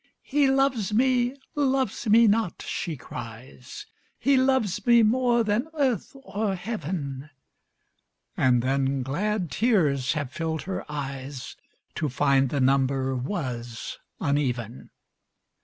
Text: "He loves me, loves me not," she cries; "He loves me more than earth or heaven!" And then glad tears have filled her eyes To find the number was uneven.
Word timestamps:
"He 0.23 0.47
loves 0.49 0.91
me, 0.91 1.35
loves 1.53 2.07
me 2.09 2.25
not," 2.25 2.63
she 2.63 2.97
cries; 2.97 3.85
"He 4.17 4.35
loves 4.35 4.83
me 4.87 5.03
more 5.03 5.43
than 5.43 5.67
earth 5.75 6.17
or 6.23 6.55
heaven!" 6.55 7.29
And 8.35 8.63
then 8.63 9.03
glad 9.03 9.51
tears 9.51 10.13
have 10.13 10.31
filled 10.31 10.63
her 10.63 10.91
eyes 10.91 11.55
To 11.93 12.09
find 12.09 12.49
the 12.49 12.59
number 12.59 13.15
was 13.15 13.99
uneven. 14.19 14.89